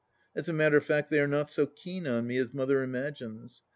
As 0.35 0.49
a 0.49 0.53
matter 0.53 0.77
of 0.77 0.83
fact 0.83 1.11
they 1.11 1.19
are 1.19 1.27
not 1.27 1.51
so 1.51 1.67
keen 1.67 2.07
on 2.07 2.25
me 2.25 2.37
as 2.37 2.55
Mother 2.55 2.81
imagines. 2.81 3.61